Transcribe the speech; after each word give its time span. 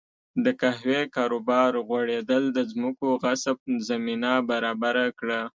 د 0.43 0.45
قهوې 0.61 1.01
کاروبار 1.15 1.71
غوړېدل 1.87 2.43
د 2.57 2.59
ځمکو 2.71 3.07
غصب 3.21 3.57
زمینه 3.89 4.31
برابره 4.49 5.05
کړه. 5.19 5.41